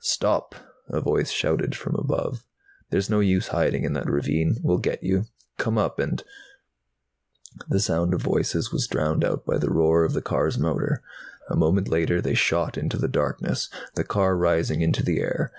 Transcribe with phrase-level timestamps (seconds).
[0.00, 0.54] "Stop!"
[0.88, 2.44] a voice shouted from above.
[2.88, 4.56] "There's no use hiding in that ravine.
[4.62, 5.26] We'll get you!
[5.58, 6.22] Come up and"
[7.68, 11.02] The sound of voices was drowned out by the roar of the car's motor.
[11.50, 15.50] A moment later they shot into the darkness, the car rising into the air.